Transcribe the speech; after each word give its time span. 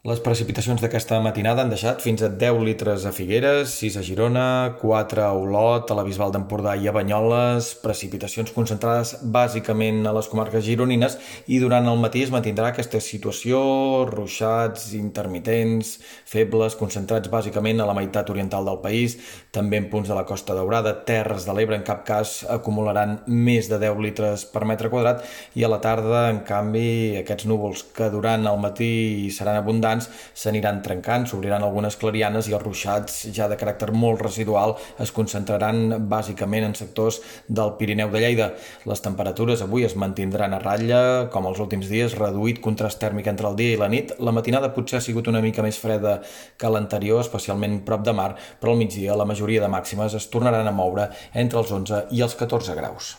Les 0.00 0.16
precipitacions 0.24 0.80
d'aquesta 0.80 1.18
matinada 1.20 1.60
han 1.60 1.68
deixat 1.68 1.98
fins 2.00 2.22
a 2.24 2.30
10 2.32 2.62
litres 2.64 3.02
a 3.04 3.10
Figueres, 3.12 3.74
6 3.82 3.98
a 4.00 4.02
Girona, 4.06 4.44
4 4.80 5.20
a 5.20 5.34
Olot, 5.36 5.90
a 5.92 5.96
la 5.98 6.04
Bisbal 6.06 6.30
d'Empordà 6.32 6.72
i 6.80 6.88
a 6.88 6.94
Banyoles, 6.96 7.68
precipitacions 7.82 8.48
concentrades 8.56 9.10
bàsicament 9.20 10.00
a 10.08 10.14
les 10.16 10.30
comarques 10.32 10.64
gironines 10.64 11.18
i 11.52 11.58
durant 11.60 11.84
el 11.84 12.00
matí 12.00 12.22
es 12.24 12.32
mantindrà 12.32 12.70
aquesta 12.70 12.96
situació, 12.96 13.60
ruixats 14.08 14.86
intermitents, 14.96 15.98
febles, 16.24 16.78
concentrats 16.80 17.28
bàsicament 17.28 17.84
a 17.84 17.90
la 17.90 17.98
meitat 18.00 18.32
oriental 18.32 18.72
del 18.72 18.80
país, 18.80 19.18
també 19.52 19.82
en 19.82 19.90
punts 19.92 20.08
de 20.08 20.16
la 20.16 20.24
Costa 20.24 20.56
Daurada, 20.56 20.96
Terres 21.04 21.44
de 21.44 21.52
l'Ebre 21.52 21.76
en 21.76 21.84
cap 21.84 22.06
cas 22.08 22.38
acumularan 22.48 23.18
més 23.28 23.68
de 23.68 23.76
10 23.84 24.00
litres 24.00 24.48
per 24.48 24.64
metre 24.64 24.88
quadrat 24.88 25.28
i 25.60 25.68
a 25.68 25.72
la 25.74 25.82
tarda, 25.84 26.30
en 26.32 26.40
canvi, 26.48 27.20
aquests 27.20 27.52
núvols 27.52 27.84
que 27.92 28.08
durant 28.08 28.48
el 28.48 28.64
matí 28.64 29.28
seran 29.36 29.60
abundants 29.60 29.89
abundants 29.90 30.08
s'aniran 30.34 30.80
trencant, 30.82 31.26
s'obriran 31.26 31.64
algunes 31.64 31.96
clarianes 31.96 32.48
i 32.48 32.54
els 32.54 32.62
ruixats 32.62 33.26
ja 33.34 33.48
de 33.48 33.58
caràcter 33.58 33.90
molt 33.92 34.22
residual 34.22 34.76
es 35.02 35.12
concentraran 35.12 36.06
bàsicament 36.08 36.64
en 36.68 36.74
sectors 36.74 37.20
del 37.48 37.74
Pirineu 37.78 38.10
de 38.10 38.20
Lleida. 38.20 38.50
Les 38.86 39.00
temperatures 39.02 39.62
avui 39.62 39.84
es 39.84 39.96
mantindran 39.96 40.54
a 40.54 40.60
ratlla, 40.62 41.28
com 41.32 41.46
els 41.46 41.60
últims 41.60 41.88
dies, 41.90 42.16
reduït 42.18 42.60
contrast 42.60 43.00
tèrmic 43.00 43.26
entre 43.26 43.48
el 43.48 43.56
dia 43.56 43.74
i 43.74 43.80
la 43.80 43.88
nit. 43.88 44.14
La 44.20 44.32
matinada 44.32 44.72
potser 44.74 45.00
ha 45.00 45.04
sigut 45.04 45.28
una 45.28 45.42
mica 45.42 45.62
més 45.62 45.78
freda 45.78 46.20
que 46.58 46.70
l'anterior, 46.70 47.20
especialment 47.24 47.80
prop 47.86 48.04
de 48.06 48.14
mar, 48.14 48.34
però 48.60 48.74
al 48.74 48.80
migdia 48.82 49.18
la 49.18 49.28
majoria 49.28 49.64
de 49.64 49.72
màximes 49.72 50.14
es 50.14 50.30
tornaran 50.30 50.68
a 50.68 50.76
moure 50.76 51.10
entre 51.34 51.60
els 51.60 51.72
11 51.72 52.06
i 52.14 52.22
els 52.22 52.38
14 52.38 52.78
graus. 52.78 53.16